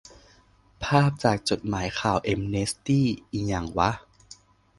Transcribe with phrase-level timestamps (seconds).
[0.83, 3.89] ภาพจากจดหมายข่าวแอมเนสตี้ อิหยังวะ